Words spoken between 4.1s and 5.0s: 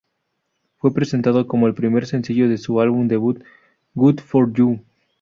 for You".